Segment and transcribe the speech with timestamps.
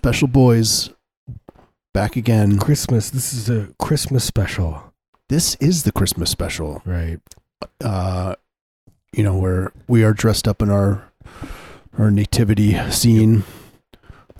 [0.00, 0.88] special boys
[1.92, 2.58] back again.
[2.58, 3.10] Christmas.
[3.10, 4.94] This is a Christmas special,
[5.28, 6.80] This is the Christmas special.
[6.86, 7.20] right?
[7.84, 8.34] Uh,
[9.12, 11.04] you know where we are dressed up in our
[11.98, 13.44] our nativity scene.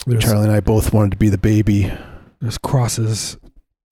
[0.06, 1.92] There's, Charlie and I both wanted to be the baby.
[2.40, 3.36] there's crosses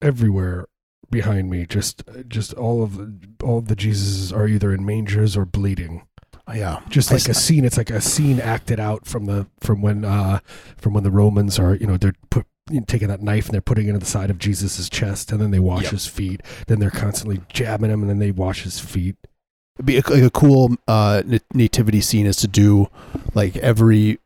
[0.01, 0.65] everywhere
[1.11, 1.67] behind me.
[1.67, 6.07] Just, just all of the, all of the Jesuses are either in mangers or bleeding.
[6.53, 7.65] Yeah, Just like a scene.
[7.65, 10.39] It's like a scene acted out from the from when uh
[10.77, 13.53] from when the Romans are you know they're put you know, taking that knife and
[13.53, 15.91] they're putting it into the side of Jesus's chest and then they wash Yep.
[15.91, 16.41] his feet.
[16.67, 19.15] Then they're constantly jabbing him and then they wash his feet.
[19.77, 22.87] It'd be a, like a cool uh, nativity scene is to do
[23.33, 24.19] like every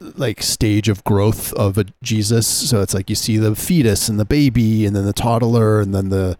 [0.00, 2.46] like stage of growth of a Jesus.
[2.46, 5.94] So it's like you see the fetus and the baby, and then the toddler, and
[5.94, 6.36] then the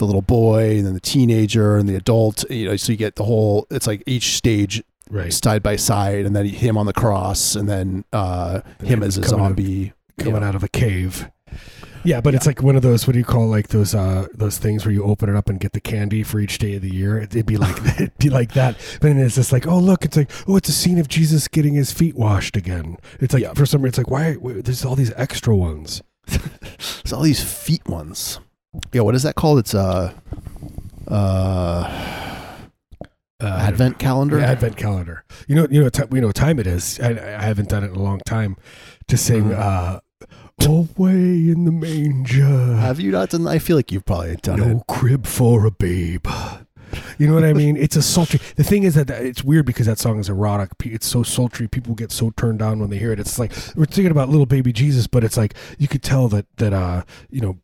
[0.00, 2.44] the little boy, and then the teenager, and the adult.
[2.50, 3.66] You know, so you get the whole.
[3.70, 5.32] It's like each stage Right.
[5.32, 9.02] side by side, and then him on the cross, and then uh, Then him him
[9.04, 9.92] as a coming out- zombie.
[10.18, 10.48] coming Yeah.
[10.48, 11.28] out of a cave.
[12.02, 13.06] Yeah, but it's like one of those.
[13.06, 15.60] What do you call like those uh those things where you open it up and
[15.60, 17.20] get the candy for each day of the year?
[17.20, 18.76] It'd be like it'd be like that.
[19.02, 21.46] But then it's just like, oh look, it's like oh, it's a scene of Jesus
[21.48, 22.96] getting his feet washed again.
[23.18, 23.52] It's like Yeah.
[23.52, 26.00] for some reason, it's like why why- there's all these extra ones.
[26.26, 28.38] There's all these feet ones.
[28.92, 29.58] Yeah, what is that called?
[29.58, 30.12] It's uh,
[31.08, 32.06] uh,
[33.42, 34.38] Uh, advent calendar.
[34.38, 35.24] Yeah, advent calendar.
[35.48, 37.00] You know, you know, what you know what time it is.
[37.00, 38.56] I, I haven't done it in a long time.
[39.08, 39.58] To sing, Mhm.
[39.58, 40.00] uh,
[40.66, 43.48] "Away in the manger." Have you not done?
[43.48, 44.66] I feel like you've probably done it.
[44.66, 46.26] no crib for a babe.
[47.18, 47.76] You know what I mean?
[47.76, 48.40] It's a sultry.
[48.56, 50.70] The thing is that it's weird because that song is erotic.
[50.84, 51.68] It's so sultry.
[51.68, 53.20] People get so turned on when they hear it.
[53.20, 56.46] It's like we're thinking about little baby Jesus, but it's like you could tell that
[56.56, 57.58] that uh you know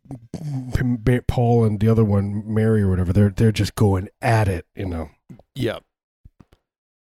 [1.27, 4.67] Paul and the other one Mary or whatever they're they're just going at it.
[4.75, 5.11] You know.
[5.55, 5.79] Yeah.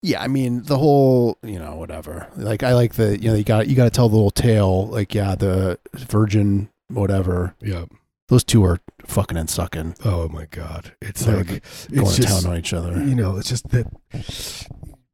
[0.03, 2.29] Yeah, I mean the whole, you know, whatever.
[2.37, 4.87] Like I like the, you know, you got you got to tell the little tale.
[4.87, 7.55] Like yeah, the virgin, whatever.
[7.61, 7.87] Yeah.
[8.35, 10.93] Those two are fucking and sucking, Oh my God.
[11.01, 12.91] It's They're like going it's to just town on each other.
[13.05, 13.87] you know, it's just that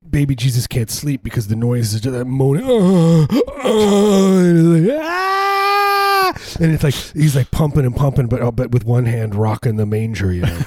[0.09, 2.65] baby Jesus can't sleep because the noise is just that moaning.
[2.65, 3.27] "Ah,
[3.63, 8.51] ah," and, it's like, "Ah!" and it's like he's like pumping and pumping, but uh,
[8.51, 10.33] but with one hand rocking the manger.
[10.33, 10.61] You know,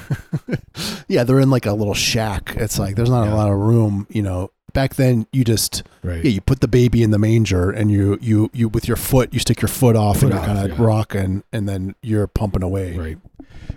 [1.07, 2.53] yeah, they're in like a little shack.
[2.55, 3.33] It's like there's not Yeah.
[3.33, 4.05] a lot of room.
[4.11, 6.23] You know, back then you just right?
[6.23, 9.33] yeah you put the baby in the manger and you you you with your foot
[9.33, 10.85] you stick your foot off Foot and you're kind of yeah.
[10.85, 12.97] rocking and then you're pumping away.
[12.97, 13.17] Right.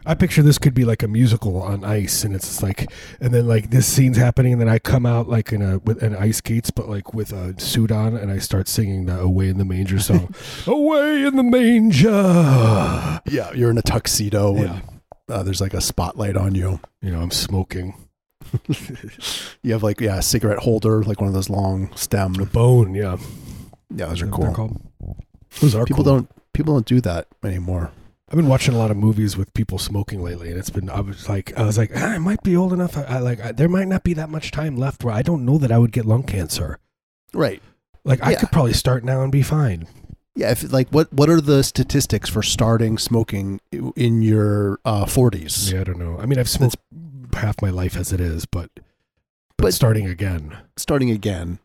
[0.04, 2.90] I picture this could be like a musical on ice, and it's like,
[3.20, 6.02] and then like this scene's happening, and then I come out like in a with
[6.02, 9.48] an ice skates, but like with a suit on, and I start singing the "Away
[9.48, 10.32] in the Manger" song.
[10.66, 13.20] Away in the manger.
[13.26, 14.62] Yeah, you're in a tuxedo Yeah.
[14.62, 14.82] and
[15.28, 16.80] uh, there's like a spotlight on you.
[17.02, 17.94] You know, I'm smoking.
[19.62, 22.34] You have like yeah, a cigarette holder, like one of those long stem.
[22.34, 23.16] The bone, yeah.
[23.94, 24.54] Yeah, those are Is that what they're cool.
[24.54, 24.80] called?
[25.60, 26.12] Those are People cool.
[26.14, 27.90] don't people don't do that anymore.
[28.28, 30.90] I've been watching a lot of movies with people smoking lately, and it's been.
[30.90, 32.96] I was like, I was like, ah, I might be old enough.
[32.96, 35.44] I, I like, I, there might not be that much time left where I don't
[35.44, 36.78] know that I would get lung cancer.
[37.32, 37.62] Right.
[38.04, 38.40] Like, I Yeah.
[38.40, 39.86] could probably start now and be fine.
[40.34, 40.50] Yeah.
[40.50, 45.72] If like what what are the statistics for starting smoking in your uh, 40s?
[45.72, 46.18] Yeah, I don't know.
[46.20, 46.76] I mean, I've smoked
[47.36, 48.84] half my life as it is, but but,
[49.58, 51.58] But- starting again Starting again.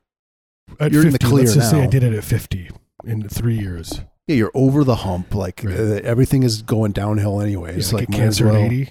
[0.79, 2.69] at You're in 50, the clear let's just say I did it at fifty
[3.05, 4.01] in three years.
[4.27, 5.33] Yeah, you're over the hump.
[5.35, 5.75] Like Right.
[5.77, 7.91] uh, everything is going downhill anyways.
[7.91, 8.89] Yeah, like get might as cancer at eighty.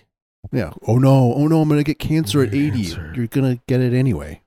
[0.53, 0.73] Yeah.
[0.87, 1.33] Oh no.
[1.35, 1.61] Oh no.
[1.63, 2.71] I'm gonna get cancer at 80.
[2.85, 3.13] cancer.
[3.17, 4.43] You're gonna get it anyway.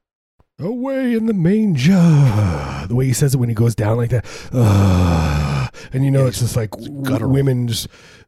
[0.59, 2.85] Away in the manger.
[2.87, 4.25] The way he says it when he goes down like that.
[4.51, 7.31] Uh, and you know, Yeah, it's just like w- guttural.
[7.31, 7.87] women just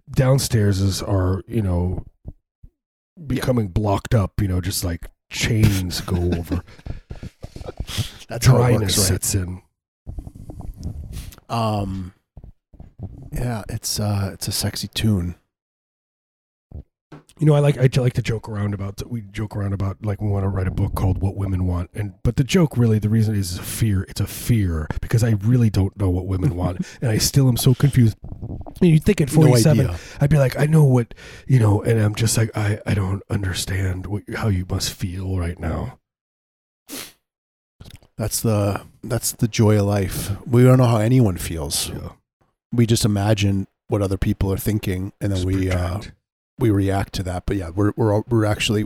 [0.09, 2.03] downstairs is, are, you know,
[3.27, 6.63] becoming blocked up, you know, just like chains go over.
[8.27, 9.07] That's Dryness works, right?
[9.07, 9.61] sets in.
[11.49, 12.13] Um.
[13.31, 15.35] Yeah, it's uh, it's a sexy tune.
[17.37, 20.21] You know, I like I like to joke around about we joke around about like
[20.21, 22.97] we want to write a book called What Women Want, and but the joke really
[22.97, 24.03] the reason is fear.
[24.03, 27.57] It's a fear because I really don't know what women want, and I still am
[27.57, 28.17] so confused.
[28.81, 29.99] And you think at forty seven, idea.
[30.21, 31.13] I'd be like, I know what
[31.45, 35.37] you know, and I'm just like, I I don't understand what how you must feel
[35.37, 35.99] right now.
[38.17, 40.31] That's the that's the joy of life.
[40.45, 41.89] We don't know how anyone feels.
[41.89, 42.13] Yeah,
[42.71, 45.99] We just imagine what other people are thinking, and then just we uh.
[46.59, 47.45] We react to that.
[47.45, 48.85] But yeah, we're we're we're actually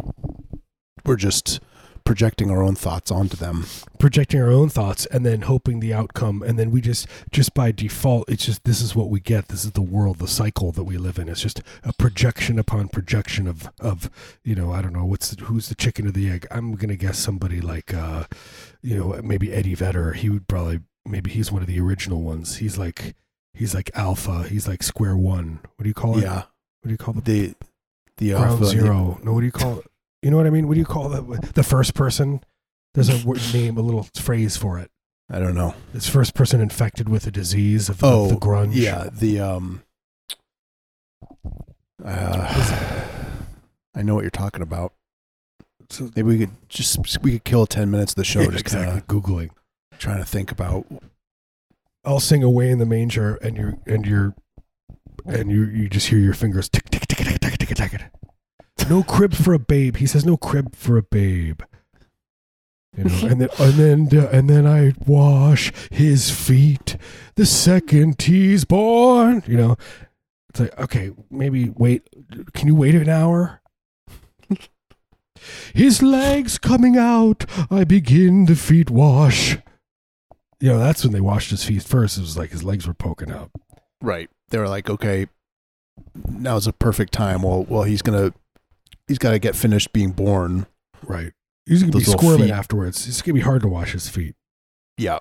[1.05, 1.59] we're just
[2.05, 3.65] projecting our own thoughts onto them.
[3.99, 7.71] projecting our own thoughts and then hoping the outcome and then we just just by
[7.71, 9.49] default it's just this is what we get.
[9.49, 11.29] This is the world the cycle that we live in.
[11.29, 14.09] It's just a projection upon projection of of
[14.43, 16.47] you know i don't know what's the, who's the chicken or the egg?
[16.49, 18.23] I'm gonna guess somebody like uh
[18.81, 20.13] you know maybe eddie vedder.
[20.13, 22.57] He would probably maybe he's one of the original ones.
[22.57, 23.15] He's like
[23.53, 24.43] he's like alpha.
[24.43, 25.59] He's like square one.
[25.75, 26.43] What do you call it Yeah,
[26.81, 27.53] what do you call the the
[28.17, 29.85] the ground alpha, zero no what do you call it
[30.21, 32.41] you know what i mean what do you call that the first person
[32.93, 34.89] there's a word, name a little phrase for it
[35.31, 35.75] I don't know.
[35.93, 38.71] it's first person infected with a disease of, Oh, of the grunge.
[38.73, 39.83] Yeah, the um.
[42.03, 43.05] Uh,
[43.95, 44.93] I know what you're talking about.
[45.91, 49.01] So, Maybe we could just we could kill ten minutes of the show just exactly.
[49.01, 49.49] Googling.
[49.99, 50.85] trying to think about.
[52.03, 54.33] I'll sing away in the manger, and you and you're
[55.29, 58.01] and you you just hear your fingers tick tick tick tick tick tick tick.
[58.89, 59.97] No crib for a babe.
[59.97, 61.61] He says no crib for a babe.
[62.97, 66.97] You know, and then and then and then I wash his feet
[67.35, 69.43] the second he's born.
[69.45, 69.77] You know,
[70.49, 72.09] it's like okay, maybe wait.
[72.53, 73.61] Can you wait an hour?
[75.73, 79.57] His legs coming out, I begin the feet wash.
[80.59, 82.17] You know, that's when they washed his feet first.
[82.17, 83.51] It was like his legs were poking out.
[84.01, 84.29] Right.
[84.49, 85.27] They were like, okay,
[86.27, 87.41] now's a perfect time.
[87.43, 88.33] Well, well, he's gonna,
[89.07, 90.65] he's got to get finished being born.
[91.03, 91.33] Right.
[91.65, 92.53] He's gonna Those be squirming feet.
[92.53, 93.07] afterwards.
[93.07, 94.35] It's gonna be hard to wash his feet.
[94.97, 95.19] Yeah.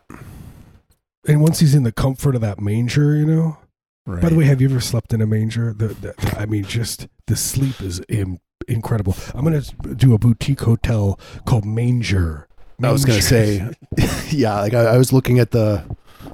[1.27, 3.59] And once he's in the comfort of that manger, you know.
[4.07, 4.23] Right.
[4.23, 5.75] By the way, have you ever slept in a manger?
[5.75, 9.15] The, the, I mean, just the sleep is Im- incredible.
[9.35, 9.61] I'm gonna
[9.95, 12.49] do a boutique hotel called Manger.
[12.83, 13.69] I was gonna say,
[14.31, 14.61] yeah.
[14.61, 15.85] Like I, I was looking at the,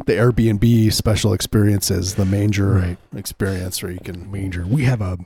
[0.06, 2.98] the Airbnb special experiences, the manger Right.
[3.16, 4.30] experience, where you can.
[4.30, 4.64] manger.
[4.66, 5.18] We have a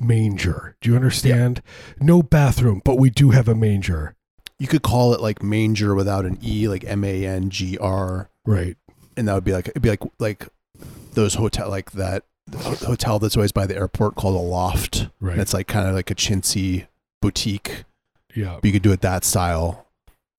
[0.00, 0.76] manger.
[0.80, 1.62] Do you understand?
[2.00, 4.14] No bathroom, but we do have a manger.
[4.58, 8.28] You could call it like manger without an e, like M A N G R,
[8.44, 8.76] Right.
[9.16, 10.48] and that would be like it'd be like like
[11.14, 12.24] those hotel like that
[12.58, 15.08] hotel that's always by the airport called a loft.
[15.20, 15.38] Right.
[15.38, 16.86] It's like kind of like a chintzy
[17.22, 17.84] boutique.
[18.34, 18.56] yeah.
[18.56, 19.86] But you could do it that style.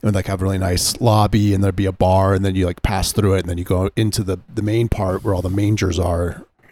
[0.03, 2.65] And like have a really nice lobby and there'd be a bar and then you
[2.65, 5.43] like pass through it and then you go into the, the main part where all
[5.43, 6.45] the mangers are.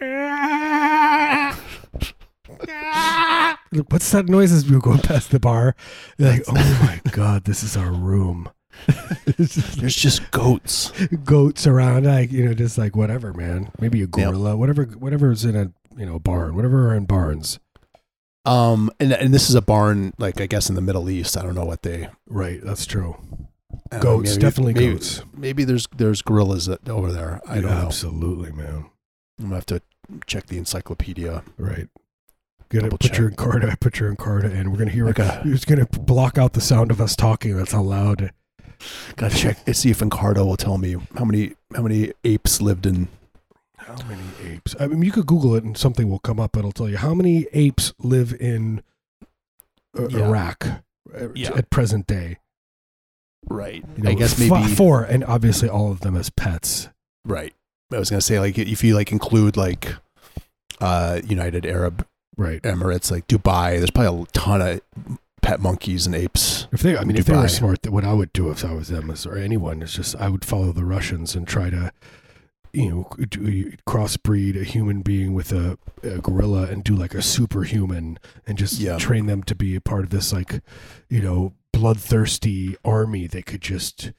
[3.88, 5.76] What's that noise as we were going past the bar?
[6.18, 8.50] You're like, oh my god, this is our room.
[9.36, 10.90] Just There's just goats.
[11.24, 13.70] goats around, like you know, just like whatever, man.
[13.78, 17.58] Maybe a gorilla, whatever, whatever's in a you know barn, whatever are in barns.
[18.44, 21.36] Um and and this is a barn like I guess in the Middle East.
[21.36, 23.16] I don't know what they Right, that's true.
[24.00, 25.22] Goats, maybe- definitely maybe, goats.
[25.36, 27.40] Maybe there's there's gorillas that, over there.
[27.46, 27.86] I don't know.
[27.86, 28.86] Absolutely, man.
[29.38, 29.82] I'm gonna have to
[30.26, 31.42] check the encyclopedia.
[31.58, 31.88] Right.
[32.70, 32.90] Get it.
[32.90, 33.30] Put your.
[33.30, 33.78] Encarta.
[33.80, 34.70] Put your Encarta in.
[34.70, 35.06] We're gonna hear.
[35.06, 37.56] Like a, It's gonna block out the sound of us talking.
[37.56, 38.32] That's how loud.
[39.16, 42.86] gotta check and see if Encarta will tell me how many how many apes lived
[42.86, 43.08] in
[43.86, 44.76] How many apes?
[44.78, 46.56] I mean, you could Google it and something will come up.
[46.56, 48.82] It'll tell you how many apes live in
[49.98, 50.18] uh, Yeah.
[50.26, 50.66] Iraq
[51.14, 51.50] uh, Yeah.
[51.56, 52.38] at present day.
[53.48, 53.84] right.
[53.96, 56.88] You know, I guess f- maybe four, and obviously all of them as pets.
[57.24, 57.54] Right.
[57.92, 59.94] I was gonna say like if you like include like
[60.80, 62.06] uh United Arab
[62.36, 62.62] Right.
[62.62, 64.80] Emirates, like Dubai, there's probably a ton of
[65.42, 66.68] pet monkeys and apes.
[66.72, 68.88] If they, I mean, if they were smart, what I would do if I was
[68.88, 71.92] them is, or anyone is just I would follow the Russians and try to,
[72.72, 73.02] you know,
[73.86, 78.78] crossbreed a human being with a, a gorilla and do like a superhuman and just
[78.80, 78.98] Yeah.
[78.98, 80.60] train them to be a part of this like,
[81.08, 84.12] you know, bloodthirsty army that could just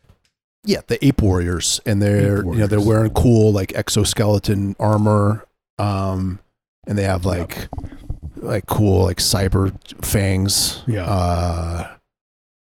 [0.65, 5.45] Yeah, the ape warriors, and they're Ape you know they're wearing cool like exoskeleton armor,
[5.79, 6.39] um,
[6.87, 7.67] and they have like
[8.37, 9.73] like cool like cyber
[10.05, 10.83] fangs.
[10.87, 11.05] Yeah.
[11.05, 11.95] Uh,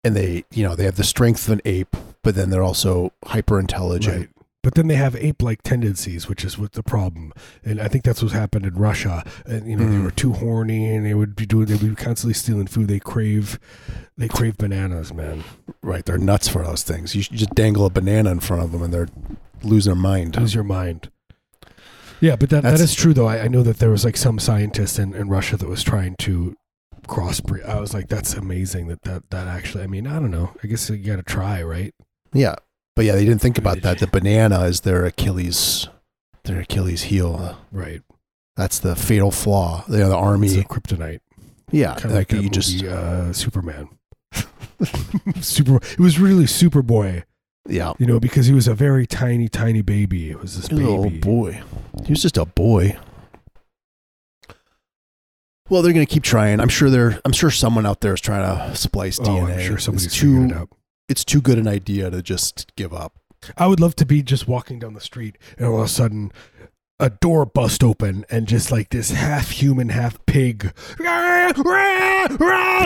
[0.04, 3.12] and they you know they have the strength of an ape, but then they're also
[3.26, 4.18] hyper intelligent.
[4.18, 4.30] Right.
[4.66, 7.32] But then they have ape-like tendencies, which is what the problem.
[7.64, 9.24] And I think that's what happened in Russia.
[9.46, 10.04] And you know, they Mm.
[10.06, 11.68] were too horny, and they would be doing.
[11.68, 12.88] They would be constantly stealing food.
[12.88, 13.60] They crave,
[14.18, 15.44] they crave bananas, man.
[15.84, 17.14] Right, they're nuts for those things.
[17.14, 19.10] You, you just dangle a banana in front of them, and they're
[19.62, 20.36] losing their mind.
[20.36, 21.12] Lose your mind.
[22.20, 23.28] Yeah, but that, that That's- true though.
[23.28, 26.16] I, I know that there was like some scientist in, in Russia that was trying
[26.20, 26.56] to
[27.08, 27.64] crossbreed.
[27.70, 29.84] I was like, that's amazing that that that actually.
[29.84, 30.56] I mean, I don't know.
[30.64, 31.94] I guess you got to try, right?
[32.34, 32.56] Yeah,
[32.96, 34.00] but yeah, they didn't think about that.
[34.00, 35.88] The banana is their Achilles,
[36.44, 37.58] their Achilles heel.
[37.72, 38.02] Right.
[38.56, 39.84] That's the fatal flaw.
[39.90, 40.60] You know, the It's army.
[40.60, 41.20] a kryptonite.
[41.72, 43.90] Yeah, Kind of like you just uh, Superman.
[45.42, 45.78] Super.
[45.78, 47.24] It was really Superboy,
[47.68, 47.94] yeah.
[47.98, 50.30] you know, because he was a very tiny, tiny baby.
[50.30, 50.96] It was this He was baby.
[50.96, 51.62] little boy.
[52.06, 52.98] He was just a boy.
[55.70, 56.60] Well, they're going to keep trying.
[56.60, 57.20] I'm sure they're.
[57.26, 59.54] I'm sure someone out there is trying to splice Oh, DNA.
[59.56, 60.44] I'm sure somebody's it's too.
[60.46, 60.70] it out.
[61.08, 63.14] It's too good an idea to just give up.
[63.58, 66.32] I would love to be just walking down the street and all of a sudden
[67.00, 70.74] a door bust open and just like this half human, half pig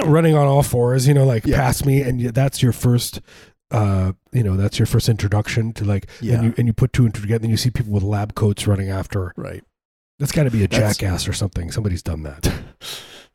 [0.05, 1.57] running on all fours, you know, like Yeah.
[1.57, 2.01] past me.
[2.01, 3.21] And that's your first,
[3.71, 6.35] uh, you know, that's your first introduction to like, Yeah.
[6.35, 8.35] and you, and you put two and two together and you see people with lab
[8.35, 9.33] coats running after.
[9.37, 9.63] Right.
[10.17, 11.71] That's got to be a That's- jackass or something.
[11.71, 12.51] Somebody's done that.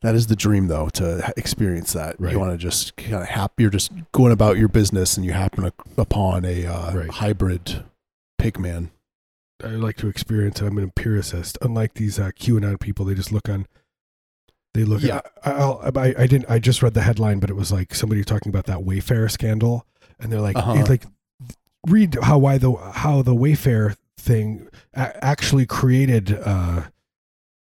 [0.01, 2.19] That is the dream, though, to experience that.
[2.19, 2.33] Right.
[2.33, 5.31] You want to just kind of hap- You're just going about your business, and you
[5.31, 7.09] happen upon a uh, Right.
[7.09, 7.83] hybrid
[8.39, 8.89] pigman.
[9.63, 10.65] I like to experience it.
[10.65, 11.57] I'm an empiricist.
[11.61, 13.65] Unlike these uh, QAnon people, they just look on.
[14.73, 15.01] They look.
[15.01, 15.21] Yeah.
[15.43, 16.45] I, I'll, I, I didn't.
[16.49, 19.87] I just read the headline, but it was like somebody talking about that Wayfair scandal,
[20.19, 20.85] and they're like, Uh-huh.
[20.89, 21.05] like,
[21.87, 26.83] read how why the how the Wayfair thing a- actually created uh,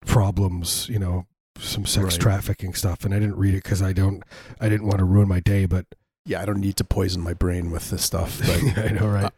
[0.04, 0.88] problems.
[0.90, 1.26] You know,
[1.60, 2.20] some sex Right.
[2.20, 4.22] trafficking stuff, and I didn't read it because I don't.
[4.60, 5.86] I didn't want to ruin my day, but
[6.24, 8.38] Yeah, I don't need to poison my brain with this stuff.
[8.40, 9.32] But I know, right?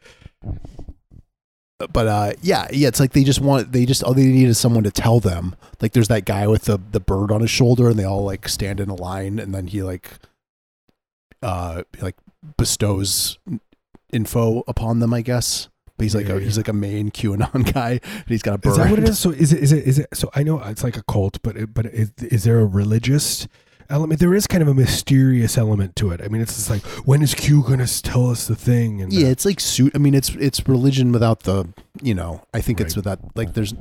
[1.92, 4.58] but uh, yeah, yeah, it's like they just want they just all they need is
[4.58, 5.56] someone to tell them.
[5.80, 8.48] Like there's that guy with the the bird on his shoulder, and they all like
[8.48, 10.10] stand in a line, and then he like
[11.42, 12.16] uh like
[12.58, 13.38] bestows
[14.12, 15.69] info upon them, I guess.
[16.00, 16.44] But he's like Yeah, a, yeah.
[16.44, 18.70] he's like a main QAnon guy, and he's got a bird.
[18.70, 19.18] Is that what it is?
[19.18, 20.08] So is it is it is it?
[20.14, 23.46] So I know it's like a cult, but it, but is, is there a religious
[23.88, 24.18] element?
[24.20, 26.20] There is kind of a mysterious element to it.
[26.22, 29.02] I mean, it's just like when is Q going to tell us the thing?
[29.02, 29.92] And Yeah, it's like suit.
[29.94, 31.68] I mean, it's it's religion without the
[32.02, 32.42] you know.
[32.54, 33.04] I think it's Right.
[33.04, 33.74] without like there's.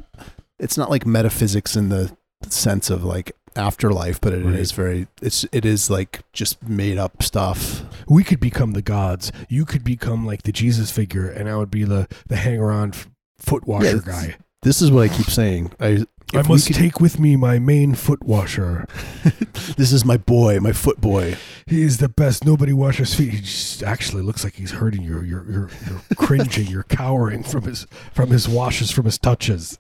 [0.60, 2.16] It's not like metaphysics in the
[2.50, 4.84] sense of like afterlife, but it is Right.
[4.84, 5.08] very.
[5.22, 7.84] It's it is like just made up stuff.
[8.10, 9.32] We could become the gods.
[9.48, 12.94] You could become like the Jesus figure, and I would be the the hanger on
[13.38, 14.36] foot washer guy.
[14.64, 15.72] This is what I keep saying.
[15.80, 18.88] I I must could- take with me my main foot washer.
[19.78, 21.36] This is my boy, my foot boy.
[21.66, 22.44] He is the best.
[22.46, 23.32] Nobody washes feet.
[23.34, 25.22] He just actually looks like he's hurting you.
[25.22, 26.68] You're you're you're cringing.
[26.68, 29.80] You're cowering from his from his washes, from his touches.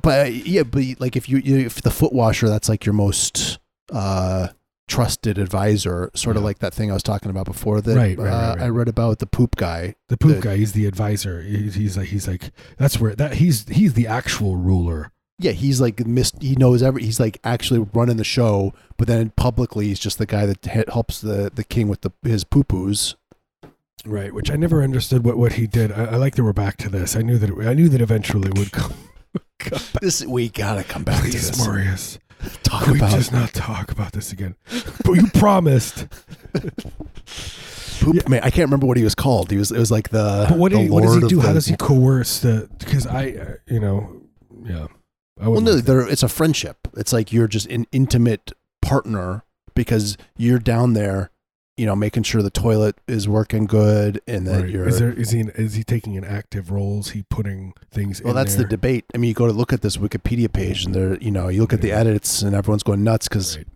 [0.00, 3.58] But yeah, but like if you you- if the foot washer, that's like your most
[3.90, 4.48] uh
[4.92, 6.46] trusted advisor, sort of Yeah.
[6.46, 8.62] like that thing I was talking about before that Right, right, uh, right.
[8.64, 9.94] I read about the poop guy.
[10.08, 11.42] The poop The- guy, he's the advisor.
[11.42, 15.10] He's, he's like he's like that's where that he's he's the actual ruler.
[15.38, 16.40] Yeah, he's like missed.
[16.40, 17.02] He knows every.
[17.02, 21.20] He's like actually running the show, but then publicly he's just the guy that helps
[21.20, 23.16] the the king with the his poo poos.
[24.04, 25.90] Right, which I never understood what, what he did.
[25.92, 27.14] I, I like that we're back to this.
[27.16, 28.92] I knew that it, I knew that eventually it would come.
[30.00, 31.66] This we gotta come back to Please, this.
[31.66, 32.18] Marius,
[32.62, 34.56] Talk we about just not talk about this again?
[35.04, 36.06] But you promised.
[38.02, 38.28] poop.
[38.28, 39.50] Man, I can't remember what he was called.
[39.50, 39.70] He was.
[39.70, 40.46] It was like the.
[40.48, 41.40] But what, the do you, what does he do?
[41.40, 42.68] How does he coerce the?
[42.78, 44.22] Because I, uh, you know,
[44.64, 44.86] yeah.
[45.40, 46.88] I Well, no, they're, it's a friendship.
[46.96, 49.44] It's like you're just an intimate partner
[49.74, 51.30] because you're down there,
[51.76, 54.70] you know, making sure the toilet is working good, and that right.
[54.70, 54.86] you're.
[54.86, 57.00] Is there is he is he taking an active role?
[57.00, 58.22] Is he putting things?
[58.22, 58.64] well, that's there?
[58.64, 59.04] the debate.
[59.14, 61.60] I mean, you go to look at this Wikipedia page, and there, you know, you
[61.60, 63.66] look at the edits, and everyone's going nuts because Right.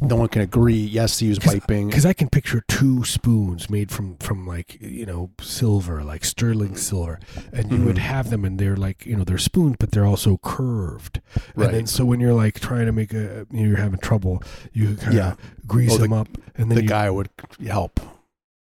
[0.00, 0.74] No one can agree.
[0.76, 1.88] Yes, he was wiping.
[1.88, 6.76] because I can picture two spoons made from from like you know silver, like sterling
[6.76, 7.18] silver,
[7.52, 8.00] and you would Mhm.
[8.00, 11.20] have them, and they're like you know they're spoons, but they're also curved.
[11.56, 11.66] Right.
[11.66, 14.42] And then so when you're like trying to make a you know, you're having trouble,
[14.72, 15.34] you kind of Yeah.
[15.66, 17.28] grease Oh, the- them up, and then the you, guy would
[17.66, 18.00] help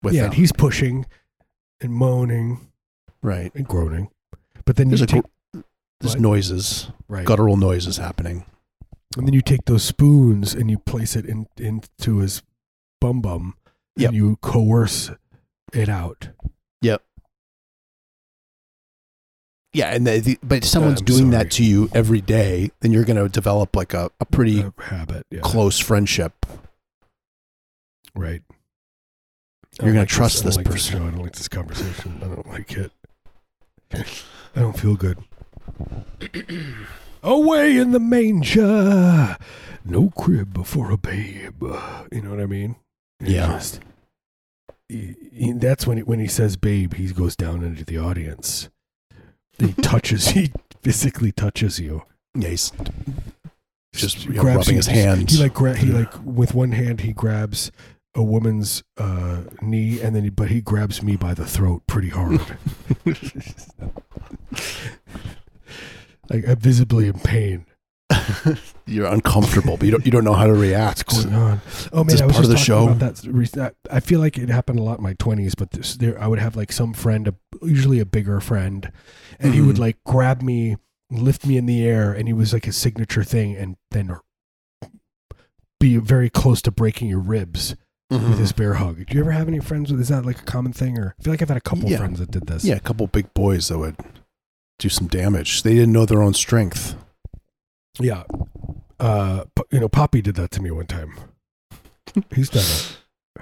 [0.04, 1.06] with yeah, he's pushing
[1.82, 2.60] and moaning
[3.22, 3.52] right.
[3.56, 4.10] and groaning,
[4.66, 5.24] but then you There's, a, take
[5.54, 5.60] gr-
[6.00, 8.46] there's noises, right, guttural noises happening.
[9.16, 12.42] And then you take those spoons and you place it in into his
[13.02, 13.56] bum bum,
[13.98, 14.10] Yep.
[14.10, 15.12] and you coerce
[15.74, 16.30] it out.
[16.82, 17.02] Yep.
[19.74, 21.44] Yeah, and the, the, but if someone's uh, I'm doing sorry.
[21.44, 24.74] that to you every day, then you're going to develop like a, a pretty A
[24.82, 25.42] habit, yeah.
[25.42, 26.46] close friendship.
[28.16, 28.42] Right.
[29.82, 31.00] You're gonna I don't trust this don't like person.
[31.00, 31.06] show.
[31.06, 32.22] I don't like this conversation.
[32.24, 32.92] I don't like it.
[33.94, 35.18] I don't feel good.
[37.28, 39.36] Away in the manger,
[39.84, 41.62] no crib for a babe.
[42.12, 42.76] You know what I mean?
[43.20, 43.48] It's Yeah.
[43.54, 43.80] just-
[44.88, 48.70] he- he- that's when he, when he says "babe," he goes down into the audience.
[49.58, 50.30] He touches.
[50.30, 50.52] He
[50.84, 52.04] physically touches you.
[52.36, 52.72] Yeah, he's
[53.94, 55.34] just know, rubbing you- his hands.
[55.34, 57.72] He like gra- he like with one hand he grabs
[58.14, 62.10] a woman's uh, knee, and then he, but he grabs me by the throat pretty
[62.10, 62.40] hard.
[66.30, 67.66] like I'm visibly in pain.
[68.86, 71.04] you're uncomfortable, but you don't you don't know how to react.
[71.12, 71.62] What's going on?
[71.92, 72.90] Oh man, this I was part of the show?
[72.90, 73.76] about that.
[73.92, 76.40] I feel like it happened a lot in my twenties, but this, there I would
[76.40, 78.92] have like some friend, a, usually a bigger friend,
[79.40, 79.80] and he would Mhm.
[79.80, 80.78] like grab me,
[81.10, 84.16] lift me in the air, and he was like a signature thing, and then
[85.80, 87.76] be very close to breaking your ribs
[88.12, 88.30] Mhm.
[88.30, 89.06] with this bear hug.
[89.08, 90.00] Do you ever have any friends with?
[90.00, 90.98] Is that like a common thing?
[91.00, 91.98] Or I feel like I've had a couple Yeah.
[91.98, 92.64] friends that did this.
[92.64, 93.96] Yeah, a couple big boys that would
[94.80, 95.64] do some damage.
[95.64, 96.96] They didn't know their own strength.
[98.00, 98.24] yeah.
[99.00, 101.16] Uh, you know, Poppy did that to me one time.
[102.34, 102.98] He's done it.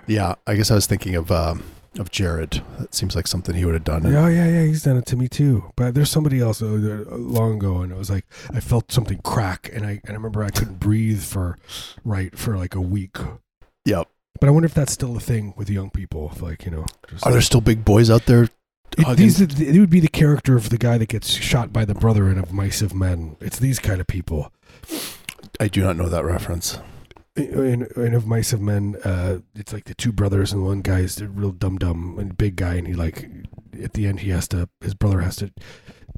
[0.08, 1.64] Yeah, I guess I was thinking of um,
[2.00, 2.64] of Jared.
[2.80, 4.04] That seems like something he would have done.
[4.12, 4.64] Yeah, yeah, yeah.
[4.64, 5.72] He's done it to me too.
[5.76, 9.20] But there's somebody else uh, uh, long ago, and it was like I felt something
[9.20, 11.58] crack, and I and I remember I couldn't breathe for
[12.04, 13.18] right for like a week.
[13.86, 14.10] Yep.
[14.40, 16.32] But I wonder if that's still a thing with young people.
[16.34, 18.50] If like you know, just Are there still big boys out there?
[18.98, 21.96] It, these it would be the character of the guy that gets shot by the
[21.96, 23.38] brother in of Mice of Men.
[23.40, 24.52] It's these kind of people.
[25.60, 26.80] I do not know that reference.
[27.36, 31.00] In, in of Mice of Men, uh, it's like the two brothers and one guy
[31.00, 33.30] is the real dumb dumb and big guy, and he like
[33.82, 35.52] at the end he has to his brother has to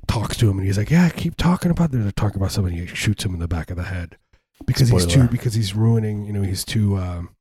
[0.07, 1.91] talk to him, and he's like, yeah, keep talking about.
[1.91, 2.73] They're talking about something.
[2.73, 4.17] He shoots him in the back of the head
[4.65, 6.25] because he's too because he's ruining.
[6.25, 7.35] You know, he's too um,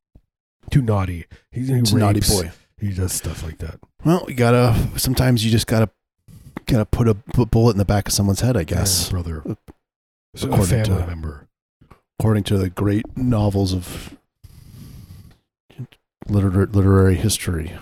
[0.71, 1.27] too naughty.
[1.51, 2.53] He's he a naughty boy.
[2.81, 3.81] He does stuff like that.
[4.05, 4.77] Well, you gotta.
[4.99, 5.89] Sometimes you just gotta
[6.67, 8.57] gotta put a bu- bullet in the back of someone's head.
[8.57, 9.43] I Yeah, guess, brother,
[10.35, 11.49] so a according family to- member.
[12.19, 14.17] according to the great novels of
[16.29, 17.77] liter- literary history.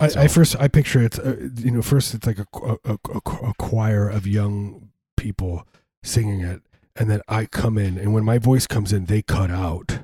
[0.00, 2.76] I, So- I first I picture it's uh, you know first it's like a, a,
[2.84, 5.66] a, a choir of young people
[6.02, 6.62] singing it,
[6.96, 10.00] and then I come in, and when my voice comes in, they cut out.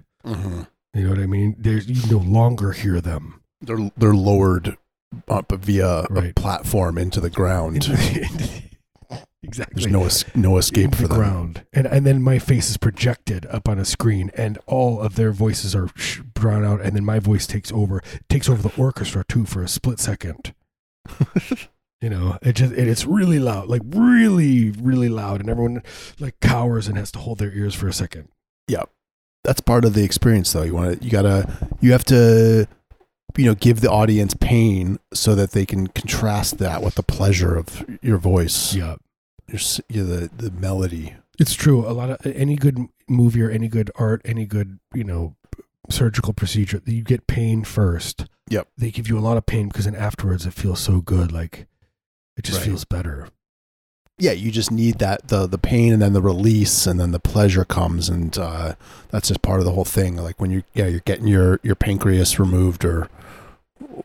[0.94, 1.56] You know what I mean?
[1.58, 3.42] There's you no longer hear them.
[3.60, 4.76] They're they're lowered
[5.28, 7.88] up via a platform into the ground.
[9.42, 9.82] exactly.
[9.82, 11.18] There's no es- no escape into for the them.
[11.18, 15.16] ground, and and then my face is projected up on a screen, and all of
[15.16, 15.88] their voices are
[16.34, 19.68] drawn out, and then my voice takes over, takes over the orchestra too for a
[19.68, 20.54] split second.
[22.00, 25.82] You know, it just and it's really loud, like really, really loud, and everyone
[26.20, 28.28] like cowers and has to hold their ears for a second.
[29.44, 30.62] That's part of the experience, though.
[30.62, 31.48] You want to, you gotta,
[31.80, 32.66] you have to,
[33.36, 37.54] you know, give the audience pain so that they can contrast that with the pleasure
[37.56, 38.96] of your voice, Yeah,
[39.48, 41.14] your s- you know, the the melody.
[41.38, 41.86] it's true.
[41.86, 42.78] A lot of any good
[43.08, 45.36] movie or any good art, any good you know
[45.90, 48.26] surgical procedure, you get pain first.
[48.48, 48.68] Yep.
[48.78, 51.66] They give you a lot of pain because then afterwards it feels so good, like
[52.36, 52.66] it just Right.
[52.68, 53.28] feels better.
[54.18, 57.18] Yeah, you just need that the the pain and then the release and then the
[57.18, 58.74] pleasure comes and uh,
[59.10, 60.16] that's just part of the whole thing.
[60.16, 63.08] Like when you yeah you're getting your your pancreas removed or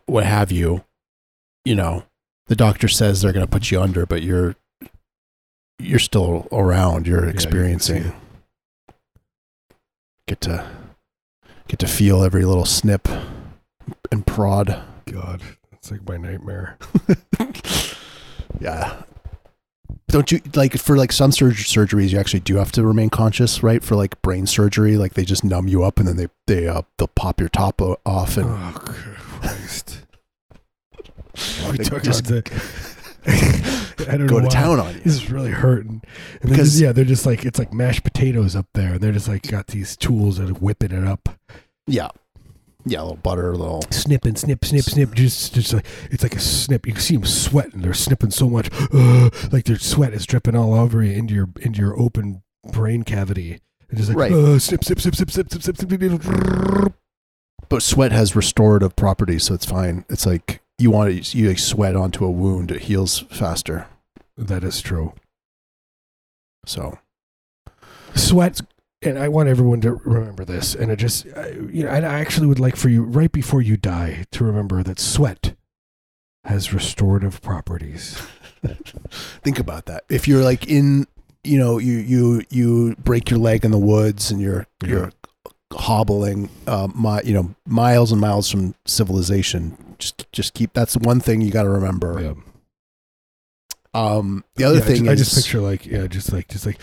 [0.05, 0.83] what have you,
[1.63, 2.03] you know,
[2.47, 4.55] the doctor says they're going to put you under, but you're
[5.77, 7.05] you're still around.
[7.05, 8.13] You're you can see experiencing.
[10.27, 10.67] Get to
[11.67, 13.07] get to feel every little snip
[14.11, 14.81] and prod.
[15.05, 15.41] God,
[15.71, 16.77] it's like my nightmare.
[18.59, 19.03] yeah.
[20.09, 22.09] Don't you like for like some surg- surgeries?
[22.11, 23.83] You actually do have to remain conscious, right?
[23.83, 26.81] For like brain surgery, like they just numb you up and then they they uh,
[26.97, 30.05] they'll pop your top o- off and oh Christ!
[31.71, 32.31] we talk just.
[34.07, 34.49] I don't go know to why.
[34.49, 34.99] town on you.
[35.01, 36.01] This is really hurting.
[36.01, 36.01] And
[36.41, 39.27] Because- because yeah, they're just like it's like mashed potatoes up there, and they're just
[39.27, 41.29] like got these tools that are whipping it up,
[41.85, 42.09] Yeah,
[42.85, 43.81] yeah, a little butter, a little.
[43.91, 45.13] snipping, snip, snip, snip.
[45.13, 46.87] Just, just like it's like a snip.
[46.87, 47.81] You can see them sweating.
[47.81, 51.49] They're snipping so much, uh, like their sweat is dripping all over you into your
[51.61, 53.59] into your open brain cavity.
[53.89, 54.31] And just like Right.
[54.31, 56.93] uh, snip, snip, snip, snip, snip, snip, snip, snip, snip, snip.
[57.67, 60.05] But sweat has restorative properties, so it's fine.
[60.09, 63.87] It's like you want to you like sweat onto a wound, it heals faster.
[64.37, 65.13] That is true.
[66.65, 66.97] So
[68.15, 68.61] sweat
[69.01, 72.19] and i want everyone to remember this and it just I, you know i I
[72.19, 75.55] actually would like for you right before you die to remember that sweat
[76.45, 78.21] has restorative properties
[79.41, 80.03] think about that.
[80.09, 81.07] If you're like in,
[81.45, 84.89] you know, you you you break your leg in the woods and you're Yeah.
[84.89, 85.11] you're
[85.71, 89.95] hobbling, uh, mi- you know, miles and miles from civilization.
[89.97, 90.73] Just just keep.
[90.73, 92.19] That's one thing you got to remember.
[92.21, 92.33] yeah.
[93.93, 96.65] Um, the other Yeah, I thing just, I just picture like yeah just like just
[96.65, 96.79] like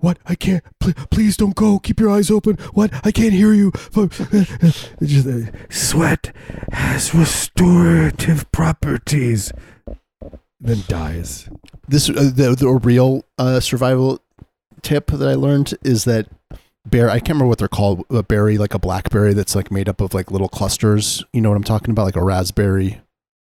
[0.00, 0.18] what?
[0.26, 0.64] I can't.
[0.80, 1.78] Please, please don't go.
[1.78, 2.56] Keep your eyes open.
[2.72, 2.90] What?
[3.06, 3.72] I can't hear you.
[5.02, 6.34] Uh, sweat
[6.72, 9.52] has restorative properties.
[10.60, 11.48] Then dies.
[11.88, 14.20] This uh, the, the real uh, survival
[14.82, 16.28] tip that I learned is that
[16.86, 19.88] bear I can't remember what they're called a berry like a blackberry that's like made
[19.88, 21.24] up of like little clusters.
[21.32, 22.04] You know what I'm talking about?
[22.04, 23.00] Like a raspberry.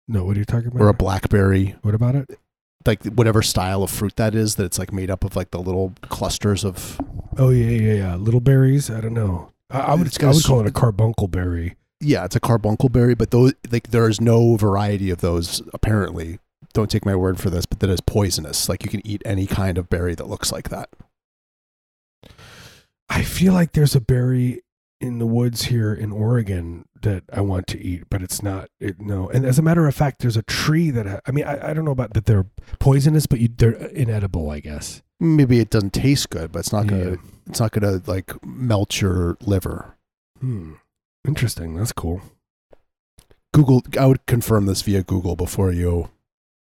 [0.07, 0.81] No what are you talking about?
[0.81, 1.75] Or a blackberry.
[1.81, 2.39] What about it
[2.87, 5.59] like whatever style of fruit that is that it's like made up of like the
[5.59, 6.99] little clusters of
[7.37, 8.15] Oh yeah, yeah, yeah.
[8.15, 8.89] Little berries.
[8.89, 9.51] I don't know.
[9.69, 11.75] I, I would I would call it a carbuncle berry.
[11.99, 16.39] yeah it's a carbuncle berry but those like there is no variety of those apparently
[16.77, 18.69] don't take my word for this, but that is poisonous.
[18.69, 20.89] Like you can eat any kind of berry that looks like that.
[23.09, 24.61] I feel like there's a berry
[24.99, 28.69] in the woods here in Oregon that I want to eat, but it's not.
[28.79, 31.45] It, no, and as a matter of fact, there's a tree that I, I mean,
[31.45, 32.47] I, I don't know about that they're
[32.79, 35.01] poisonous, but you, they're inedible, I guess.
[35.19, 37.15] Maybe it doesn't taste good, but it's not gonna Yeah.
[37.47, 39.95] it's not gonna like melt your liver.
[40.39, 40.73] Hmm.
[41.27, 41.75] Interesting.
[41.75, 42.21] That's cool.
[43.53, 46.09] Google I would confirm this via Google before you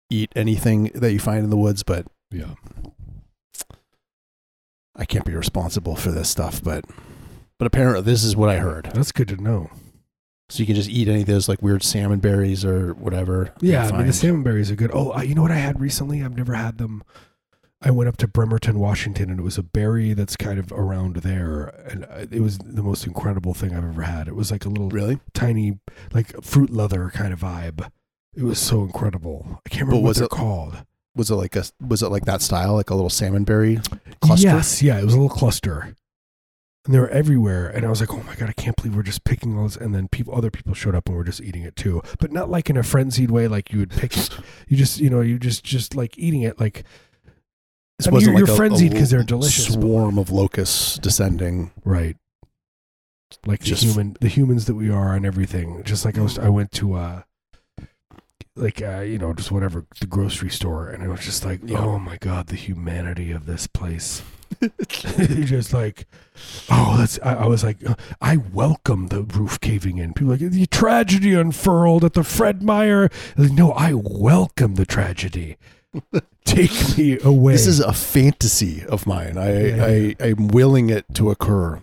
[0.09, 2.55] eat anything that you find in the woods, but Yeah.
[4.95, 6.83] I can't be responsible for this stuff, but
[7.59, 8.89] but apparently this is what I heard.
[8.95, 9.69] That's good to know.
[10.49, 13.53] So you can just eat any of those like weird salmon berries or whatever.
[13.61, 14.89] Yeah, I mean the salmon berries are good.
[14.93, 16.23] Oh, you know what I had recently?
[16.23, 17.03] I've never had them.
[17.81, 21.17] I went up to Bremerton, Washington, and it was a berry that's kind of around
[21.17, 24.27] there, and uh, it was the most incredible thing I've ever had.
[24.27, 25.19] It was like a little Really?
[25.33, 25.79] tiny,
[26.11, 27.89] like fruit leather kind of vibe.
[28.35, 29.61] It was so incredible.
[29.65, 30.83] I can't remember what was they're it- called.
[31.15, 33.79] Was it like a was it like that style, like a little salmon berry
[34.21, 34.47] cluster?
[34.47, 35.95] Yes, yeah, it was a little cluster,
[36.85, 37.67] and they were everywhere.
[37.67, 39.75] And I was like, "Oh my god, I can't believe we're just picking all this."
[39.75, 42.49] And then people, other people showed up and were just eating it too, but not
[42.49, 44.29] like in a frenzied way, like you would pick it.
[44.67, 46.83] You just, you know, you just, just like eating it, like
[47.97, 50.29] This I mean, wasn't you're- like you're a- frenzied because they're delicious, but- Swarm of
[50.31, 51.71] locusts descending.
[51.83, 52.15] right,
[53.45, 55.83] like Just- the human, the humans that we are, and everything.
[55.83, 57.21] Just like I was, I went to, uh
[58.59, 61.79] like uh, you know, just whatever the grocery store, and it was just like, Yeah.
[61.79, 64.21] oh my god, the humanity of this place.
[64.61, 66.07] just like,
[66.69, 67.19] oh, that's.
[67.23, 70.13] I, I was like, uh, I welcome the roof caving in.
[70.13, 73.09] People are like the tragedy unfurled at the Fred Meyer.
[73.37, 75.57] Like, no, I welcome the tragedy.
[76.45, 77.53] Take me away.
[77.53, 79.37] This is a fantasy of mine.
[79.37, 79.85] I, Yeah.
[79.85, 81.81] I I'm willing it to occur.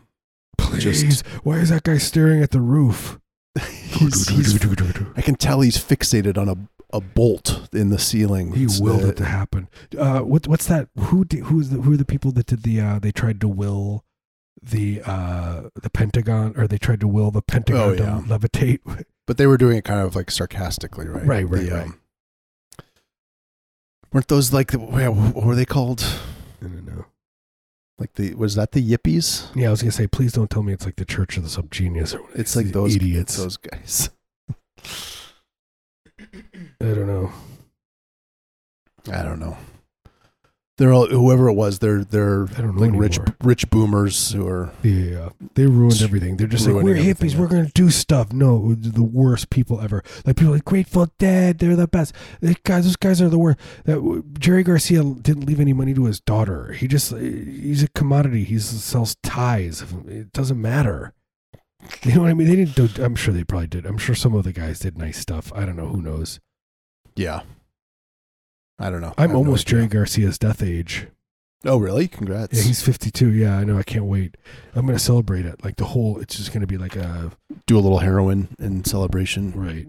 [0.59, 0.83] please.
[1.03, 3.19] just- Why is that guy staring at the roof?
[3.97, 6.57] He's- he's- I can tell he's fixated on a,
[6.93, 8.53] a bolt in the ceiling.
[8.53, 9.69] He It's willed the- it to happen.
[9.99, 10.89] Uh, what what's that?
[10.99, 12.81] Who did, who's the who are the people that did the?
[12.81, 14.05] Uh, they tried to will
[14.63, 18.81] the uh the Pentagon, or they tried to will the Pentagon Oh, to levitate.
[19.27, 21.25] But they were doing it kind of like sarcastically, right?
[21.27, 21.87] Right, right, The, right.
[21.87, 21.99] um,
[24.13, 26.03] weren't those like the, what were they called?
[26.61, 27.07] I don't know.
[27.99, 29.55] Like the was that the Yippies?
[29.57, 31.49] Yeah, I was gonna say, please don't tell me it's like the Church of the
[31.49, 33.37] Subgenius or It's like those idiots.
[33.37, 34.11] Those guys.
[36.81, 37.33] I don't know.
[39.11, 39.57] I don't know.
[40.79, 41.79] They're all whoever it was.
[41.79, 43.37] They're they're like rich anymore.
[43.43, 46.37] rich boomers who are Yeah, they ruined everything.
[46.37, 47.35] They're just like we're hippies.
[47.35, 48.31] We're gonna do stuff.
[48.33, 50.03] No, the worst people ever.
[50.27, 51.59] Like people like Grateful Dead.
[51.59, 52.15] They're the best.
[52.43, 53.59] They guys, those guys are the worst.
[53.85, 56.73] That Jerry Garcia didn't leave any money to his daughter.
[56.73, 58.45] He just eh, he's a commodity.
[58.45, 59.83] He sells ties.
[60.07, 61.15] It doesn't matter.
[62.03, 62.49] You know what I mean?
[62.49, 62.75] They didn't.
[62.75, 63.87] Do, I'm sure they probably did.
[63.87, 65.53] I'm sure some of the guys did nice stuff.
[65.55, 65.87] I don't know.
[65.87, 66.41] Who knows?
[67.15, 67.43] yeah.
[68.79, 69.15] I don't know.
[69.17, 69.67] I'm almost.
[69.67, 71.07] Jerry Garcia's death age.
[71.65, 72.07] Oh really?
[72.09, 72.53] Congrats.
[72.57, 73.33] Yeah, he's 52.
[73.33, 73.79] Yeah, I know.
[73.79, 74.37] I can't wait.
[74.75, 75.65] I'm gonna celebrate it.
[75.65, 76.19] Like the whole.
[76.21, 77.33] It's just gonna be like a
[77.67, 79.53] Do a little heroin in celebration.
[79.53, 79.89] right.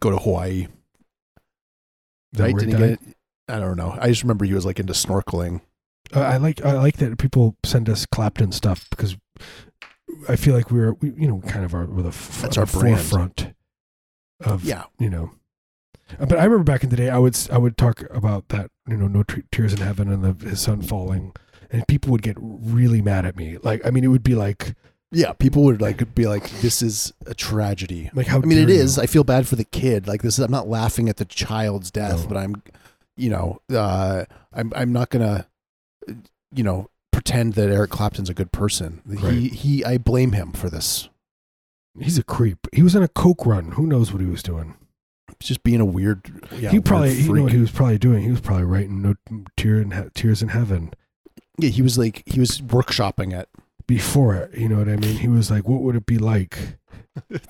[0.00, 0.66] Go to Hawaii.
[2.32, 2.54] That Right?
[2.54, 2.98] where Did he he get?
[3.48, 3.96] I don't know.
[4.00, 5.60] I just remember he was like into snorkeling.
[6.14, 9.16] Uh, I like I like that people send us Clapton stuff because
[10.28, 12.66] I feel like we're we, you know kind of are with a f- That's our
[12.66, 12.98] brand.
[12.98, 13.54] forefront
[14.40, 14.84] of Yeah.
[14.98, 15.30] you know.
[16.18, 18.70] Uh, But I remember back in the day, I would I would talk about that
[18.88, 21.32] you know no Tre- tears in heaven and the, his son falling,
[21.70, 23.58] and people would get really mad at me.
[23.62, 24.74] Like I mean, it would be like
[25.10, 25.32] Yeah.
[25.34, 28.76] People would like be like, "This is a tragedy." like how I mean, it dare
[28.76, 28.82] you?
[28.82, 28.98] is.
[28.98, 30.06] I feel bad for the kid.
[30.06, 30.44] Like this is.
[30.44, 32.28] I'm not laughing at the child's death, No.
[32.28, 32.62] but I'm,
[33.16, 34.72] you know, uh, I'm.
[34.76, 35.46] I'm not gonna,
[36.54, 39.02] you know, pretend that Eric Clapton's a good person.
[39.06, 39.32] Right.
[39.34, 39.48] He.
[39.48, 39.84] He.
[39.84, 41.08] I blame him for this.
[42.00, 42.66] He's a creep.
[42.72, 43.72] He was in a coke run.
[43.72, 44.74] Who knows what he was doing?
[45.40, 46.48] Just being a weird.
[46.56, 48.22] Yeah, he probably you know what he was probably doing.
[48.24, 49.14] He was probably writing no
[49.56, 50.92] tear in he- tears in heaven.
[51.58, 53.48] Yeah, he was like he was workshopping it.
[53.86, 54.56] before it.
[54.58, 55.16] You know what I mean?
[55.18, 56.58] He was like, "What would it be like?"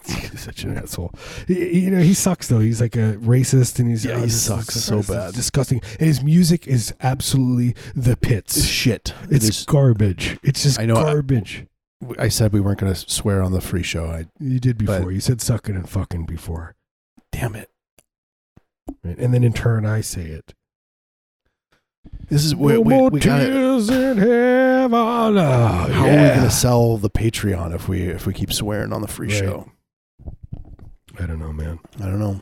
[0.06, 1.12] He's such an asshole.
[1.46, 2.60] He- you know, he sucks though.
[2.60, 5.34] He's like a racist, and he's Yeah, uh, he sucks so bad.
[5.34, 5.80] disgusting.
[5.98, 8.64] And his music is absolutely the It's pits.
[8.64, 9.14] shit.
[9.30, 10.38] It It's garbage.
[10.42, 11.66] It's just I know, garbage.
[12.18, 14.06] I said we weren't going to swear on the free show.
[14.06, 15.00] I you did before.
[15.00, 16.74] but- you said sucking and fucking before,
[17.32, 17.70] damn it.
[19.04, 19.18] right?
[19.18, 20.54] and then in turn I say it.
[22.30, 24.94] This is no we, more we tears in heaven.
[24.94, 26.42] Oh, How are we yeah.
[26.44, 29.36] to sell the Patreon if we if we keep swearing on the free Right.
[29.38, 29.70] show?
[31.18, 31.80] I don't know, man.
[31.96, 32.40] I don't know.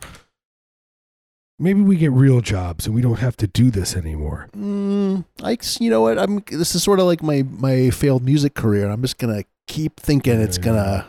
[1.58, 4.48] Maybe we get real jobs and we don't have to do this anymore.
[4.56, 6.18] Mm, I you know what?
[6.18, 8.88] I'm this is sort of like my my failed music career.
[8.90, 11.06] I'm just gonna keep thinking it's gonna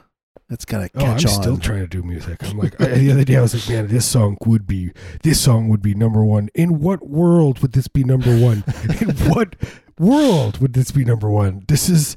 [0.50, 1.44] It's gonna catch Oh, I'm on.
[1.44, 2.42] still trying to do music.
[2.44, 5.42] I'm like I, the other day I was like, man, this song would be this
[5.42, 6.50] song would be number one.
[6.56, 8.64] In what world would this be number one?
[9.02, 9.58] In what
[10.00, 11.66] world would this be number one?
[11.68, 12.16] This is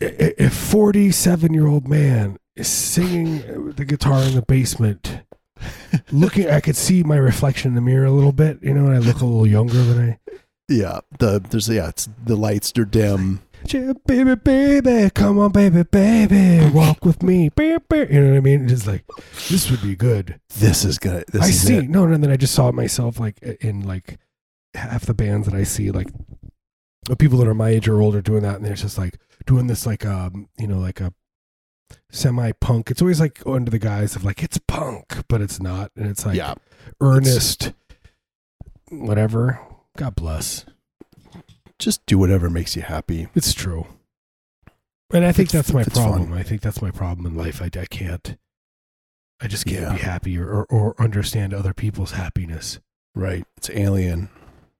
[0.00, 5.20] a 47 year old man is singing the guitar in the basement.
[6.12, 8.94] Looking, I could see my reflection in the mirror a little bit, you know, and
[8.94, 10.18] I look a little younger than I.
[10.68, 13.40] yeah, the there's yeah, it's the lights are dim.
[13.66, 17.80] Yeah, baby, baby, come on, baby, baby, walk with me, baby.
[18.12, 18.68] You know what I mean?
[18.68, 19.04] Just like
[19.48, 20.38] this would be good.
[20.58, 21.24] This is gonna.
[21.32, 21.88] This I is see it.
[21.88, 22.16] no, no.
[22.18, 24.18] Then I just saw it myself, like in like
[24.74, 26.08] half the bands that I see, like
[27.06, 29.66] the people that are my age or older doing that, and they're just like doing
[29.66, 31.14] this, like um, you know, like a
[32.10, 32.90] semi punk.
[32.90, 36.24] It's always like under the guise of like it's punk, but it's not, and it's
[36.26, 36.54] like yeah,
[37.00, 37.72] earnest,
[38.90, 39.60] whatever.
[39.96, 40.64] God bless.
[41.78, 43.28] just do whatever makes you happy.
[43.34, 43.86] It's true.
[45.12, 46.30] And I think It's- that's my problem.
[46.30, 46.38] fun.
[46.38, 47.60] I think that's my problem in life.
[47.62, 48.36] I, I can't.
[49.40, 49.92] I just can't Yeah.
[49.92, 52.78] be happy or, or, or understand other people's happiness.
[53.14, 53.44] Right.
[53.56, 54.30] It's alien.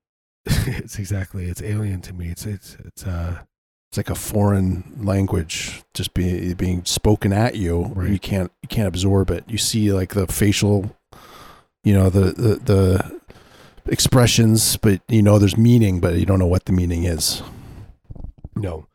[0.46, 2.28] it's exactly it's alien to me.
[2.28, 3.42] It's it's it's uh
[3.94, 7.92] It's like a foreign language just being being spoken at you.
[7.94, 8.10] Right.
[8.10, 9.44] You can't you can't absorb it.
[9.46, 10.96] You see like the facial,
[11.84, 13.20] you know, the the, the
[13.86, 17.40] expressions, but you know there's meaning, but you don't know what the meaning is.
[18.56, 18.88] no.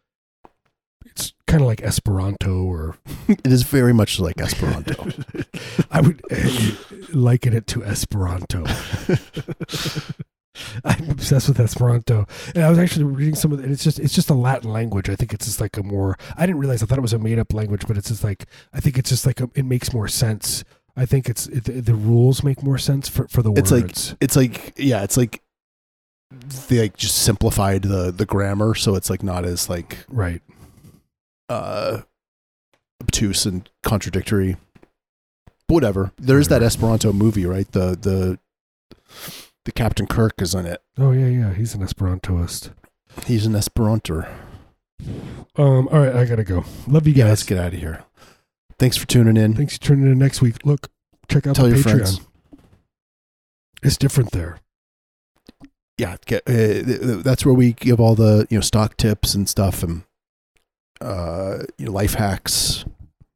[1.06, 2.98] It's kind of like Esperanto or
[3.30, 5.08] It is very much like Esperanto.
[5.92, 6.76] I would uh,
[7.14, 8.66] liken it to Esperanto.
[10.84, 13.70] I'm obsessed with Esperanto, and I was actually reading some of it.
[13.72, 15.10] It's just it's just a Latin language.
[15.10, 16.18] I think it's just like a more.
[16.38, 18.46] I didn't realize I thought it was a made up language, but it's just like
[18.74, 20.64] I think it's just like a, it makes more sense.
[20.98, 24.16] I think it's it, the, rules make more sense for for the It's like- words.
[24.20, 25.42] it's like yeah, it's like
[26.68, 30.42] they like just simplified the the grammar, so it's like not as like right.
[31.48, 32.02] uh
[33.02, 34.58] obtuse and contradictory.
[35.68, 36.12] But whatever.
[36.18, 37.72] There's that Esperanto movie, right?
[37.72, 38.40] The the
[39.65, 40.82] the Captain Kirk is in it.
[40.98, 41.54] Oh yeah, yeah.
[41.54, 42.72] He's an Esperantoist.
[43.26, 44.28] He's an Esperanto.
[45.56, 45.88] Um.
[45.89, 46.65] All right, I gotta go.
[46.88, 47.30] Love you Yeah, guys.
[47.30, 48.04] let's get out of here.
[48.78, 49.54] Thanks for tuning in.
[49.56, 50.65] Thanks for tuning in next week.
[50.65, 50.89] Look,
[51.30, 51.91] check out Tell the your Patreon.
[52.00, 52.22] friends.
[53.84, 54.60] It's different there.
[55.98, 59.34] Yeah, get, uh, th- th- that's where we give all the you know stock tips
[59.36, 60.04] and stuff and
[61.02, 62.86] uh you know, life hacks.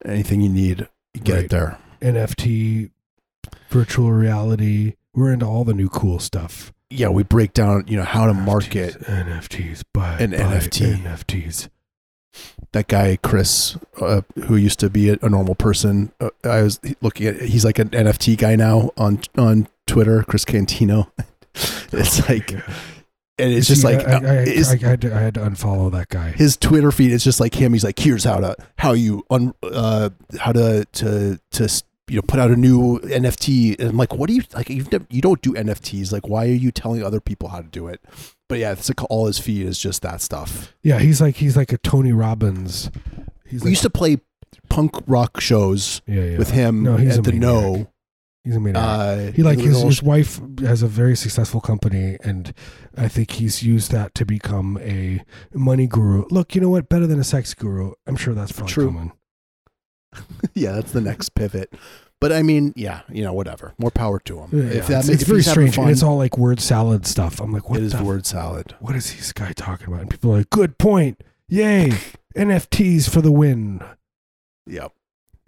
[0.05, 1.45] Anything you need, you get Right.
[1.45, 1.77] it there.
[2.01, 2.91] NFT,
[3.69, 4.95] virtual reality.
[5.15, 6.73] We're into all the new cool stuff.
[6.89, 8.99] Yeah, we break down you know how to market.
[9.01, 11.03] NFTs, buy An buy NFT.
[11.03, 11.69] NFTs.
[12.71, 16.11] that guy Chris, uh, who used to be a, a normal person.
[16.19, 17.41] Uh, I was looking at.
[17.41, 20.23] He's like an NFT guy now on on Twitter.
[20.23, 21.11] Chris Cantino.
[21.91, 22.63] it's like, God.
[23.37, 25.33] and it's See, just like I, I, uh, I, his, I had to, I had
[25.35, 26.31] to unfollow that guy.
[26.31, 27.73] his Twitter feed is just like him.
[27.73, 32.21] He's like, here's how to how you un, uh how to to to you know
[32.21, 33.79] put out a new NFT.
[33.79, 34.69] And I'm like, what do you like?
[34.69, 36.11] You've never, you don't do NFTs.
[36.11, 38.01] Like, why are you telling other people how to do it?
[38.49, 40.73] But yeah, it's like all his feed is just that stuff.
[40.83, 42.91] Yeah, he's like he's like a Tony Robbins.
[43.45, 44.17] He's We like, used to play
[44.69, 46.37] punk rock shows yeah, yeah.
[46.37, 47.41] with him No, he's a at the maniac.
[47.41, 47.87] No.
[48.43, 48.83] He's a maniac.
[48.83, 52.53] Uh, he like his, his wife has a very successful company, and
[52.97, 56.25] I think he's used that to become a money guru.
[56.29, 56.89] Look, you know what?
[56.89, 57.93] Better than a sex guru.
[58.05, 58.87] I'm sure that's probably True.
[58.87, 59.11] coming.
[60.53, 61.73] yeah, that's the next pivot.
[62.19, 63.73] But I mean, yeah, you know, whatever.
[63.77, 64.49] More power to him.
[64.53, 65.75] Yeah, if that it's, makes it's very strange.
[65.75, 67.41] fun, it's all like word salad stuff.
[67.41, 68.75] I'm like, what is the word salad.
[68.79, 70.01] what is this guy talking about?
[70.01, 71.21] And people are like, good point.
[71.49, 71.91] Yay.
[72.37, 73.83] NFTs for the win.
[74.67, 74.93] Yep.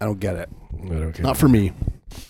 [0.00, 0.50] I don't get it.
[0.74, 1.38] I don't get Not it.
[1.38, 1.72] for me.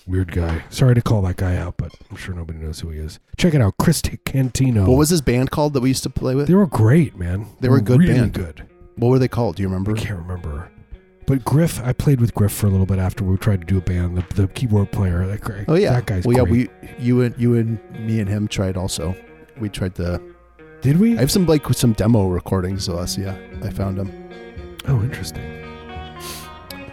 [0.07, 0.65] Weird guy.
[0.71, 3.19] Sorry to call that guy out, but I'm sure nobody knows who he is.
[3.37, 3.75] Check it out.
[3.79, 4.87] Chris Cantino.
[4.87, 6.47] What was his band called that we used to play with?
[6.47, 7.47] they were great, man.
[7.61, 8.33] They were a good really band.
[8.33, 8.67] good.
[8.97, 9.57] What were they called?
[9.57, 9.93] Do you remember?
[9.93, 10.71] I can't remember.
[11.27, 13.79] But Griff, I played with Griff for a little bit after we tried to do
[13.79, 14.17] a band.
[14.17, 15.95] The, the keyboard player, that, guy- Oh yeah.
[15.95, 19.17] that guy's well, yeah, we, you and you and me and him tried also.
[19.59, 20.21] We tried to.
[20.83, 21.17] did we?
[21.17, 23.19] I have some like some demo recordings of us.
[23.19, 24.13] Yeah, I found them.
[24.87, 25.43] oh, interesting.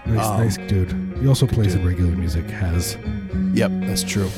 [0.05, 0.91] Nice, Um, nice dude.
[1.21, 2.45] He also plays in regular music.
[2.49, 2.97] Has.
[3.53, 4.29] Yep, that's true.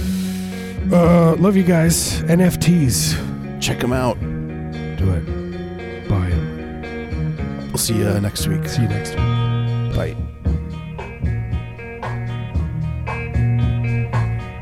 [0.91, 2.21] Uh, love you guys.
[2.23, 3.62] NFTs.
[3.62, 4.19] Check them out.
[4.19, 6.08] Do it.
[6.10, 7.67] Buy them.
[7.69, 8.67] We'll see you next week.
[8.67, 9.44] See you next week.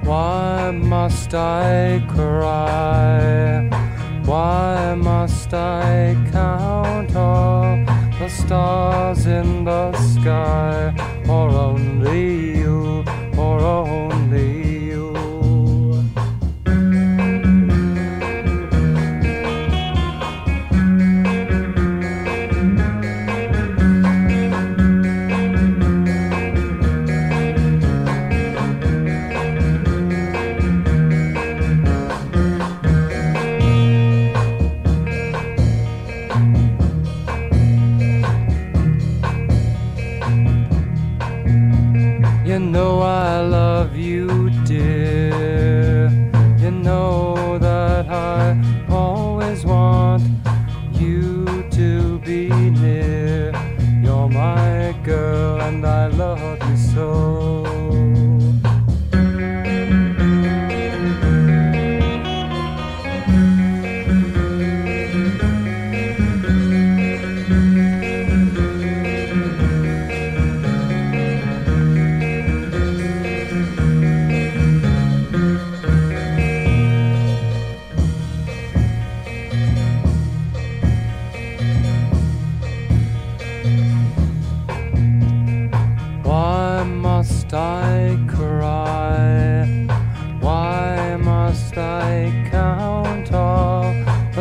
[0.03, 3.67] Why must I cry?
[4.25, 7.83] Why must I count all
[8.19, 11.02] the stars in the sky?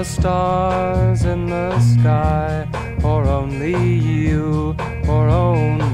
[0.02, 2.66] the stars in the sky,
[3.04, 4.74] or only you,
[5.06, 5.91] or only.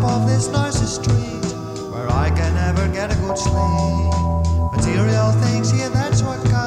[0.00, 1.52] top of this noisy street
[1.90, 4.72] where I can never get a good sleep.
[4.72, 6.65] Material things here, that's what comes.